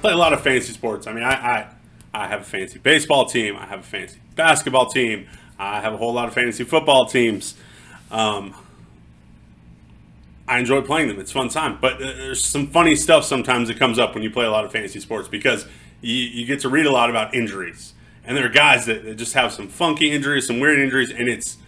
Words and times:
play 0.00 0.12
a 0.12 0.16
lot 0.16 0.32
of 0.32 0.40
fantasy 0.42 0.72
sports. 0.72 1.06
I 1.06 1.12
mean, 1.12 1.24
I, 1.24 1.32
I, 1.32 1.66
I 2.12 2.26
have 2.26 2.40
a 2.40 2.44
fantasy 2.44 2.78
baseball 2.78 3.26
team. 3.26 3.56
I 3.56 3.66
have 3.66 3.80
a 3.80 3.84
fantasy 3.84 4.18
basketball 4.34 4.86
team. 4.86 5.26
I 5.58 5.80
have 5.80 5.92
a 5.92 5.96
whole 5.96 6.12
lot 6.12 6.28
of 6.28 6.34
fantasy 6.34 6.64
football 6.64 7.06
teams. 7.06 7.54
Um, 8.10 8.54
I 10.48 10.58
enjoy 10.58 10.80
playing 10.80 11.08
them. 11.08 11.20
It's 11.20 11.30
fun 11.30 11.48
time. 11.48 11.78
But 11.80 11.94
uh, 11.96 11.98
there's 11.98 12.42
some 12.42 12.66
funny 12.66 12.96
stuff 12.96 13.24
sometimes 13.24 13.68
that 13.68 13.78
comes 13.78 13.98
up 13.98 14.14
when 14.14 14.22
you 14.22 14.30
play 14.30 14.46
a 14.46 14.50
lot 14.50 14.64
of 14.64 14.72
fantasy 14.72 14.98
sports 15.00 15.28
because 15.28 15.66
you, 16.00 16.14
you 16.14 16.46
get 16.46 16.60
to 16.60 16.68
read 16.68 16.86
a 16.86 16.90
lot 16.90 17.10
about 17.10 17.34
injuries. 17.34 17.92
And 18.24 18.36
there 18.36 18.46
are 18.46 18.50
guys 18.50 18.86
that, 18.86 19.04
that 19.04 19.14
just 19.14 19.34
have 19.34 19.52
some 19.52 19.68
funky 19.68 20.10
injuries, 20.10 20.46
some 20.46 20.60
weird 20.60 20.78
injuries, 20.78 21.10
and 21.10 21.28
it's 21.28 21.58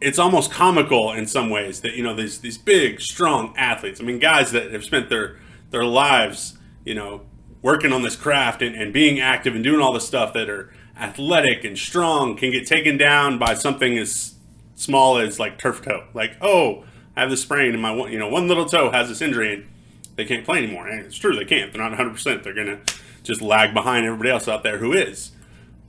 it's 0.00 0.18
almost 0.18 0.52
comical 0.52 1.12
in 1.12 1.26
some 1.26 1.50
ways 1.50 1.80
that 1.80 1.94
you 1.94 2.02
know 2.02 2.14
these 2.14 2.40
these 2.40 2.56
big, 2.56 3.00
strong 3.00 3.54
athletes. 3.56 4.00
I 4.00 4.04
mean, 4.04 4.18
guys 4.18 4.52
that 4.52 4.72
have 4.72 4.84
spent 4.84 5.08
their 5.08 5.36
their 5.70 5.84
lives, 5.84 6.56
you 6.84 6.94
know, 6.94 7.22
working 7.62 7.92
on 7.92 8.02
this 8.02 8.16
craft 8.16 8.62
and, 8.62 8.74
and 8.74 8.92
being 8.92 9.20
active 9.20 9.54
and 9.54 9.64
doing 9.64 9.80
all 9.80 9.92
this 9.92 10.06
stuff 10.06 10.32
that 10.34 10.48
are 10.48 10.72
athletic 10.98 11.64
and 11.64 11.78
strong 11.78 12.36
can 12.36 12.50
get 12.50 12.66
taken 12.66 12.96
down 12.96 13.38
by 13.38 13.54
something 13.54 13.98
as 13.98 14.34
small 14.74 15.18
as 15.18 15.38
like 15.38 15.58
turf 15.58 15.82
toe. 15.82 16.04
Like, 16.14 16.36
oh, 16.40 16.84
I 17.16 17.20
have 17.22 17.30
this 17.30 17.42
sprain 17.42 17.72
and 17.72 17.82
my 17.82 17.90
one, 17.90 18.12
you 18.12 18.18
know, 18.18 18.28
one 18.28 18.48
little 18.48 18.66
toe 18.66 18.90
has 18.90 19.08
this 19.08 19.20
injury 19.20 19.54
and 19.54 19.68
they 20.16 20.24
can't 20.24 20.44
play 20.44 20.58
anymore. 20.58 20.88
And 20.88 21.00
it's 21.04 21.16
true, 21.16 21.34
they 21.34 21.44
can't. 21.44 21.72
They're 21.72 21.88
not 21.88 21.96
100%. 21.98 22.42
They're 22.42 22.54
going 22.54 22.66
to 22.66 22.94
just 23.22 23.42
lag 23.42 23.74
behind 23.74 24.06
everybody 24.06 24.30
else 24.30 24.48
out 24.48 24.62
there 24.62 24.78
who 24.78 24.92
is. 24.92 25.32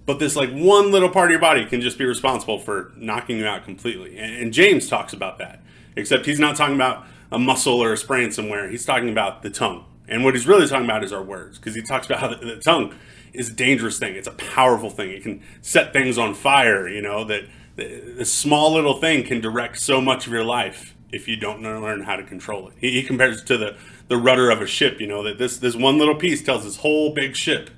But 0.06 0.18
this 0.18 0.36
like 0.36 0.50
one 0.50 0.92
little 0.92 1.10
part 1.10 1.28
of 1.28 1.32
your 1.32 1.40
body 1.40 1.66
can 1.66 1.82
just 1.82 2.00
be 2.00 2.06
responsible 2.06 2.58
for 2.58 2.92
knocking 2.96 3.38
you 3.38 3.46
out 3.46 3.64
completely. 3.64 4.18
And, 4.18 4.36
and 4.36 4.54
James 4.54 4.90
talks 4.90 5.14
about 5.14 5.38
that, 5.38 5.62
except 5.96 6.26
he's 6.26 6.40
not 6.40 6.56
talking 6.56 6.76
about 6.76 7.06
a 7.32 7.38
muscle 7.38 7.80
or 7.80 7.94
a 7.94 7.98
sprain 7.98 8.32
somewhere. 8.32 8.70
He's 8.70 8.86
talking 8.86 9.10
about 9.10 9.44
the 9.44 9.52
tongue. 9.52 9.86
And 10.10 10.24
what 10.24 10.34
he's 10.34 10.48
really 10.48 10.68
talking 10.68 10.86
about 10.86 11.04
is 11.04 11.14
our 11.14 11.24
words, 11.24 11.58
because 11.58 11.76
he 11.76 11.82
talks 11.82 12.08
about 12.08 12.20
how 12.20 12.28
the, 12.28 12.38
the, 12.38 12.56
tongue 12.58 12.96
is 13.32 13.50
a 13.50 13.54
dangerous 13.54 14.00
thing. 14.00 14.16
It's 14.16 14.28
a 14.28 14.32
powerful 14.32 14.90
thing. 14.90 15.12
It 15.12 15.24
can 15.24 15.42
set 15.62 15.94
things 15.94 16.18
on 16.18 16.34
fire. 16.34 16.90
You 16.90 17.02
know 17.02 17.24
that 17.26 17.44
the, 17.76 18.16
the 18.18 18.26
small 18.26 18.74
little 18.74 19.00
thing 19.00 19.24
can 19.24 19.40
direct 19.40 19.80
so 19.80 20.02
much 20.02 20.26
of 20.26 20.34
your 20.34 20.44
life 20.44 20.96
if 21.12 21.28
you 21.28 21.38
don't 21.38 21.62
learn 21.62 22.02
how 22.02 22.16
to 22.16 22.24
control 22.24 22.68
it. 22.70 22.74
He, 22.80 22.92
he 22.92 23.04
compares 23.04 23.42
it 23.42 23.48
to 23.48 23.58
the, 23.58 23.78
the 24.08 24.18
rudder 24.18 24.50
of 24.50 24.62
a 24.62 24.68
ship, 24.68 25.00
you 25.00 25.08
know, 25.08 25.24
that 25.24 25.38
this, 25.38 25.58
this 25.58 25.76
one 25.76 25.98
little 25.98 26.16
piece 26.16 26.44
tells 26.44 26.64
this 26.64 26.78
whole 26.78 27.14
big 27.14 27.36
ship 27.36 27.70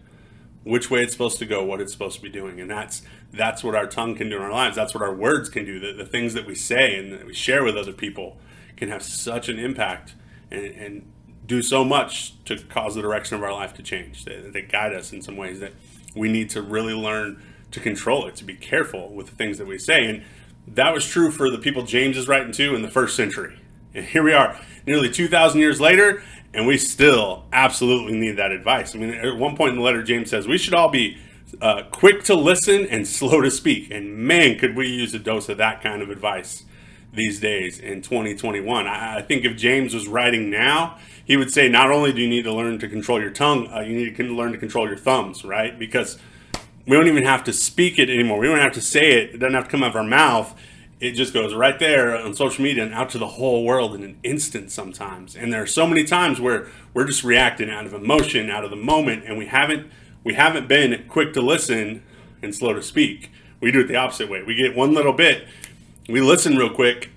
which 0.63 0.91
way 0.91 1.01
it's 1.01 1.11
supposed 1.11 1.39
to 1.39 1.45
go, 1.45 1.63
what 1.63 1.81
it's 1.81 1.91
supposed 1.91 2.15
to 2.17 2.21
be 2.21 2.29
doing. 2.29 2.59
And 2.59 2.69
that's 2.69 3.01
that's 3.33 3.63
what 3.63 3.75
our 3.75 3.87
tongue 3.87 4.15
can 4.15 4.29
do 4.29 4.35
in 4.35 4.41
our 4.41 4.51
lives. 4.51 4.75
That's 4.75 4.93
what 4.93 5.01
our 5.01 5.13
words 5.13 5.49
can 5.49 5.65
do. 5.65 5.79
The, 5.79 5.93
the 5.93 6.05
things 6.05 6.33
that 6.33 6.45
we 6.45 6.53
say 6.53 6.97
and 6.97 7.13
that 7.13 7.25
we 7.25 7.33
share 7.33 7.63
with 7.63 7.77
other 7.77 7.93
people 7.93 8.37
can 8.75 8.89
have 8.89 9.01
such 9.01 9.47
an 9.47 9.57
impact 9.57 10.15
and, 10.49 10.65
and 10.65 11.11
do 11.45 11.61
so 11.61 11.83
much 11.83 12.43
to 12.45 12.57
cause 12.57 12.95
the 12.95 13.01
direction 13.01 13.35
of 13.35 13.43
our 13.43 13.53
life 13.53 13.73
to 13.75 13.83
change. 13.83 14.25
They, 14.25 14.37
they 14.37 14.61
guide 14.61 14.93
us 14.93 15.11
in 15.11 15.21
some 15.21 15.37
ways 15.37 15.59
that 15.59 15.73
we 16.15 16.31
need 16.31 16.49
to 16.51 16.61
really 16.61 16.93
learn 16.93 17.41
to 17.71 17.79
control 17.79 18.27
it, 18.27 18.35
to 18.35 18.43
be 18.43 18.55
careful 18.55 19.13
with 19.13 19.27
the 19.27 19.35
things 19.35 19.57
that 19.57 19.67
we 19.67 19.77
say. 19.77 20.05
And 20.05 20.23
that 20.67 20.93
was 20.93 21.05
true 21.05 21.31
for 21.31 21.49
the 21.49 21.57
people 21.57 21.83
James 21.83 22.17
is 22.17 22.27
writing 22.27 22.51
to 22.53 22.75
in 22.75 22.81
the 22.81 22.89
first 22.89 23.15
century. 23.15 23.59
And 23.93 24.05
here 24.05 24.23
we 24.23 24.33
are, 24.33 24.59
nearly 24.85 25.09
2,000 25.09 25.59
years 25.59 25.81
later, 25.81 26.23
and 26.53 26.67
we 26.67 26.77
still 26.77 27.45
absolutely 27.51 28.17
need 28.17 28.37
that 28.37 28.51
advice. 28.51 28.95
I 28.95 28.99
mean, 28.99 29.11
at 29.11 29.37
one 29.37 29.55
point 29.55 29.71
in 29.71 29.77
the 29.77 29.83
letter, 29.83 30.03
James 30.03 30.29
says 30.29 30.47
we 30.47 30.57
should 30.57 30.73
all 30.73 30.89
be 30.89 31.17
uh, 31.61 31.83
quick 31.91 32.23
to 32.25 32.35
listen 32.35 32.85
and 32.87 33.07
slow 33.07 33.41
to 33.41 33.51
speak. 33.51 33.91
And 33.91 34.17
man, 34.17 34.57
could 34.57 34.75
we 34.75 34.87
use 34.87 35.13
a 35.13 35.19
dose 35.19 35.49
of 35.49 35.57
that 35.57 35.81
kind 35.81 36.01
of 36.01 36.09
advice 36.09 36.63
these 37.13 37.39
days 37.39 37.79
in 37.79 38.01
2021. 38.01 38.87
I, 38.87 39.17
I 39.17 39.21
think 39.21 39.45
if 39.45 39.57
James 39.57 39.93
was 39.93 40.07
writing 40.07 40.49
now, 40.49 40.97
he 41.23 41.37
would 41.37 41.51
say 41.51 41.69
not 41.69 41.91
only 41.91 42.11
do 42.13 42.21
you 42.21 42.27
need 42.29 42.43
to 42.43 42.53
learn 42.53 42.79
to 42.79 42.87
control 42.87 43.21
your 43.21 43.31
tongue, 43.31 43.67
uh, 43.71 43.81
you 43.81 43.95
need 43.95 44.15
to 44.15 44.23
learn 44.23 44.51
to 44.51 44.57
control 44.57 44.87
your 44.87 44.97
thumbs, 44.97 45.43
right? 45.43 45.77
Because 45.77 46.17
we 46.85 46.95
don't 46.97 47.07
even 47.07 47.23
have 47.23 47.43
to 47.45 47.53
speak 47.53 47.99
it 47.99 48.09
anymore. 48.09 48.39
We 48.39 48.47
don't 48.47 48.59
have 48.59 48.73
to 48.73 48.81
say 48.81 49.11
it. 49.11 49.35
It 49.35 49.37
doesn't 49.37 49.53
have 49.53 49.65
to 49.65 49.69
come 49.69 49.83
out 49.83 49.91
of 49.91 49.95
our 49.95 50.03
mouth. 50.03 50.53
It 50.99 51.13
just 51.13 51.33
goes 51.33 51.53
right 51.53 51.79
there 51.79 52.15
on 52.15 52.35
social 52.35 52.63
media 52.63 52.83
and 52.83 52.93
out 52.93 53.09
to 53.11 53.17
the 53.17 53.27
whole 53.27 53.63
world 53.63 53.95
in 53.95 54.03
an 54.03 54.17
instant 54.23 54.71
sometimes. 54.71 55.35
And 55.35 55.51
there 55.51 55.61
are 55.61 55.67
so 55.67 55.87
many 55.87 56.03
times 56.03 56.39
where 56.39 56.67
we're 56.93 57.05
just 57.05 57.23
reacting 57.23 57.69
out 57.69 57.85
of 57.85 57.93
emotion, 57.93 58.49
out 58.49 58.63
of 58.63 58.69
the 58.69 58.75
moment, 58.75 59.23
and 59.25 59.37
we 59.37 59.47
haven't 59.47 59.91
we 60.23 60.35
haven't 60.35 60.67
been 60.67 61.05
quick 61.07 61.33
to 61.33 61.41
listen 61.41 62.03
and 62.43 62.53
slow 62.53 62.73
to 62.73 62.83
speak. 62.83 63.31
We 63.59 63.71
do 63.71 63.79
it 63.81 63.87
the 63.87 63.95
opposite 63.95 64.29
way. 64.29 64.43
We 64.43 64.53
get 64.53 64.75
one 64.75 64.93
little 64.93 65.13
bit, 65.13 65.47
we 66.09 66.21
listen 66.21 66.55
real 66.55 66.73
quick, 66.73 67.11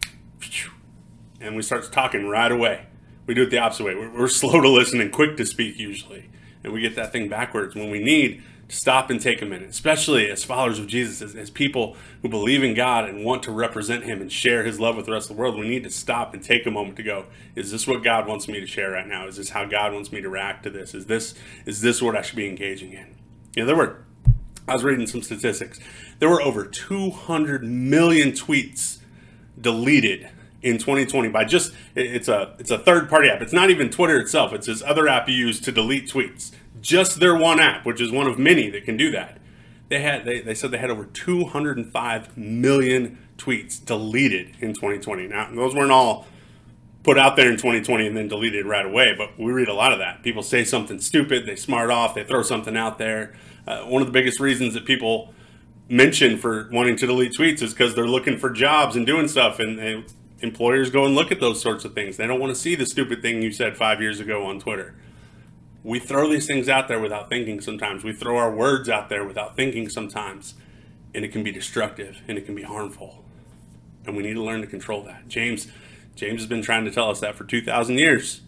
and 1.41 1.57
we 1.57 1.63
start 1.63 1.91
talking 1.93 2.27
right 2.27 2.53
away. 2.53 2.87
We 3.27 3.35
do 3.35 3.43
it 3.43 3.51
the 3.51 3.59
opposite 3.59 3.85
way. 3.85 3.95
We're, 3.95 4.29
slow 4.29 4.61
to 4.61 4.69
listen 4.69 5.01
and 5.01 5.11
quick 5.13 5.37
to 5.39 5.47
speak 5.47 5.79
usually, 5.79 6.29
and 6.63 6.73
we 6.73 6.81
get 6.81 6.95
that 6.97 7.13
thing 7.13 7.29
backwards 7.29 7.75
when 7.75 7.91
we 7.91 8.03
need 8.03 8.43
to 8.69 8.77
stop 8.77 9.09
and 9.09 9.21
take 9.21 9.41
a 9.41 9.47
minute, 9.47 9.71
especially 9.71 10.31
as 10.31 10.45
followers 10.45 10.79
of 10.79 10.87
Jesus, 10.87 11.23
as, 11.23 11.35
as, 11.35 11.51
people 11.51 11.97
who 12.23 12.29
believe 12.29 12.63
in 12.63 12.75
God 12.75 13.09
and 13.09 13.25
want 13.25 13.43
to 13.45 13.53
represent 13.53 14.05
Him 14.05 14.21
and 14.21 14.31
share 14.31 14.65
His 14.65 14.79
love 14.79 14.97
with 14.97 15.07
the 15.07 15.13
rest 15.13 15.31
of 15.31 15.37
the 15.37 15.41
world. 15.41 15.59
We 15.59 15.69
need 15.69 15.85
to 15.85 15.91
stop 15.91 16.35
and 16.35 16.43
take 16.43 16.67
a 16.67 16.71
moment 16.71 16.97
to 16.97 17.03
go: 17.03 17.27
Is 17.55 17.71
this 17.71 17.87
what 17.87 18.03
God 18.03 18.27
wants 18.27 18.49
me 18.49 18.61
to 18.61 18.67
share 18.67 18.91
right 18.91 19.07
now? 19.07 19.27
Is 19.27 19.37
this 19.37 19.51
how 19.51 19.65
God 19.65 19.95
wants 19.95 20.13
me 20.13 20.21
to 20.21 20.29
react 20.29 20.65
to 20.65 20.71
this? 20.71 20.95
Is 20.95 21.07
this 21.07 21.35
is 21.65 21.81
this 21.81 22.03
what 22.03 22.17
I 22.17 22.23
should 22.23 22.37
be 22.37 22.49
engaging 22.49 22.93
in? 22.93 23.15
Know, 23.57 23.67
there 23.67 23.77
were. 23.77 24.05
I 24.67 24.73
was 24.73 24.83
reading 24.83 25.07
some 25.07 25.23
statistics. 25.23 25.79
There 26.19 26.29
were 26.29 26.41
over 26.41 26.65
200 26.65 27.65
million 27.65 28.33
tweets 28.33 28.99
deleted 29.61 30.29
in 30.63 30.79
2020 30.79 31.29
by 31.29 31.45
just 31.45 31.73
it's 31.95 32.29
a 32.29 32.55
it's 32.59 32.71
a 32.71 32.79
third 32.79 33.11
party 33.11 33.29
app. 33.29 33.43
It's 33.43 33.53
not 33.53 33.69
even 33.69 33.91
Twitter 33.91 34.19
itself. 34.19 34.53
It's 34.55 34.67
this 34.67 34.83
other 34.83 35.07
app 35.07 35.29
you 35.29 35.35
use 35.35 35.61
to 35.61 35.73
delete 35.73 36.09
tweets. 36.09 36.53
Just 36.81 37.21
their 37.21 37.37
one 37.37 37.61
app, 37.61 37.85
which 37.85 38.01
is 38.01 38.11
one 38.11 38.27
of 38.27 38.39
many 38.39 38.71
that 38.71 38.85
can 38.85 38.97
do 38.97 39.11
that. 39.11 39.39
They 39.91 40.01
had 40.01 40.25
they, 40.25 40.41
they 40.41 40.55
said 40.55 40.71
they 40.71 40.79
had 40.79 40.91
over 40.91 41.05
205 41.05 42.37
million 42.39 43.19
tweets 43.37 43.85
deleted 43.85 44.57
in 44.61 44.73
2020. 44.73 45.27
Now 45.27 45.51
those 45.55 45.75
weren't 45.75 45.93
all 45.93 46.27
put 47.05 47.19
out 47.19 47.37
there 47.37 47.51
in 47.51 47.57
2020 47.57 48.07
and 48.07 48.17
then 48.17 48.29
deleted 48.29 48.67
right 48.67 48.87
away, 48.87 49.15
but 49.17 49.39
we 49.39 49.53
read 49.53 49.69
a 49.69 49.75
lot 49.75 49.93
of 49.93 49.99
that. 49.99 50.23
People 50.23 50.43
say 50.43 50.65
something 50.65 50.99
stupid, 50.99 51.47
they 51.47 51.55
smart 51.55 51.91
off, 51.91 52.15
they 52.15 52.25
throw 52.25 52.43
something 52.43 52.77
out 52.77 52.99
there. 52.99 53.35
Uh, 53.67 53.83
one 53.83 54.01
of 54.01 54.09
the 54.09 54.13
biggest 54.13 54.41
reasons 54.41 54.75
that 54.75 54.87
people 54.87 55.33
mention 55.89 56.39
for 56.39 56.69
wanting 56.73 56.97
to 56.97 57.07
delete 57.07 57.33
tweets 57.39 57.63
is 57.63 57.75
because 57.75 57.95
they're 57.95 58.09
looking 58.09 58.39
for 58.39 58.49
jobs 58.51 58.97
and 58.97 59.07
doing 59.07 59.29
stuff 59.29 59.59
and, 59.59 59.79
and 59.79 60.13
employers 60.41 60.91
go 60.91 61.05
and 61.05 61.15
look 61.15 61.31
at 61.31 61.41
those 61.41 61.61
sorts 61.61 61.85
of 61.85 61.95
things. 61.95 62.17
They 62.17 62.27
don't 62.27 62.41
want 62.41 62.55
to 62.55 62.61
see 62.61 62.75
the 62.75 62.87
stupid 62.87 63.21
thing 63.21 63.43
you 63.43 63.53
said 63.53 63.77
five 63.77 64.01
years 64.01 64.19
ago 64.19 64.47
on 64.47 64.59
Twitter. 64.59 64.95
We 65.83 65.99
throw 65.99 66.31
these 66.31 66.47
things 66.47 66.71
out 66.71 66.89
there 66.89 66.99
without 66.99 67.29
thinking 67.29 67.61
sometimes. 67.61 68.03
We 68.03 68.15
throw 68.15 68.39
our 68.39 68.51
words 68.51 68.89
out 68.89 69.11
there 69.11 69.25
without 69.25 69.57
thinking 69.57 69.91
sometimes. 69.91 70.55
And 71.15 71.25
it 71.25 71.33
can 71.33 71.43
be 71.43 71.53
destructive 71.53 72.23
and 72.27 72.39
it 72.39 72.47
can 72.47 72.55
be 72.55 72.63
harmful. 72.63 73.23
And 74.07 74.17
we 74.17 74.23
need 74.23 74.35
to 74.35 74.43
learn 74.43 74.63
to 74.63 74.67
control 74.67 75.03
that. 75.03 75.29
James 75.29 75.69
James 76.17 76.41
has 76.41 76.49
been 76.49 76.63
trying 76.63 76.85
to 76.85 76.91
tell 76.91 77.11
us 77.11 77.21
that 77.21 77.35
for 77.35 77.45
2,000 77.45 77.99
years. 77.99 78.41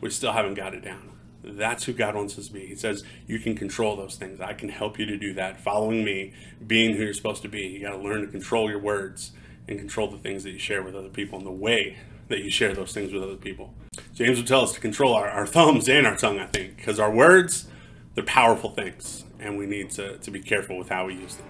We 0.00 0.10
still 0.10 0.32
haven't 0.32 0.54
got 0.54 0.74
it 0.74 0.84
down. 0.84 1.10
That's 1.42 1.84
who 1.84 1.92
God 1.92 2.14
wants 2.14 2.38
us 2.38 2.48
to 2.48 2.52
be. 2.52 2.66
He 2.66 2.74
says, 2.74 3.04
You 3.26 3.38
can 3.38 3.54
control 3.54 3.96
those 3.96 4.16
things. 4.16 4.40
I 4.40 4.52
can 4.52 4.68
help 4.68 4.98
you 4.98 5.06
to 5.06 5.16
do 5.16 5.32
that. 5.34 5.60
Following 5.60 6.04
me, 6.04 6.32
being 6.66 6.96
who 6.96 7.04
you're 7.04 7.14
supposed 7.14 7.42
to 7.42 7.48
be. 7.48 7.62
You 7.62 7.80
got 7.80 7.90
to 7.90 7.98
learn 7.98 8.20
to 8.22 8.26
control 8.26 8.68
your 8.68 8.80
words 8.80 9.32
and 9.68 9.78
control 9.78 10.10
the 10.10 10.18
things 10.18 10.44
that 10.44 10.50
you 10.50 10.58
share 10.58 10.82
with 10.82 10.94
other 10.94 11.08
people 11.08 11.38
and 11.38 11.46
the 11.46 11.52
way 11.52 11.98
that 12.28 12.40
you 12.40 12.50
share 12.50 12.74
those 12.74 12.92
things 12.92 13.12
with 13.12 13.22
other 13.22 13.36
people. 13.36 13.72
James 14.14 14.38
would 14.38 14.46
tell 14.46 14.62
us 14.62 14.72
to 14.72 14.80
control 14.80 15.14
our, 15.14 15.28
our 15.28 15.46
thumbs 15.46 15.88
and 15.88 16.06
our 16.06 16.16
tongue, 16.16 16.38
I 16.38 16.46
think, 16.46 16.76
because 16.76 16.98
our 16.98 17.10
words, 17.10 17.68
they're 18.14 18.24
powerful 18.24 18.70
things, 18.70 19.24
and 19.38 19.56
we 19.56 19.66
need 19.66 19.90
to, 19.92 20.18
to 20.18 20.30
be 20.30 20.40
careful 20.40 20.76
with 20.76 20.88
how 20.88 21.06
we 21.06 21.14
use 21.14 21.36
them. 21.36 21.46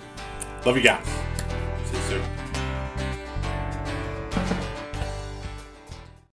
Love 0.65 0.77
you 0.77 0.83
guys. 0.83 1.07